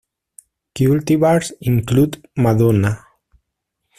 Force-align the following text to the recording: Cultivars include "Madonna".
Cultivars 0.73 1.51
include 1.61 2.25
"Madonna". 2.35 3.03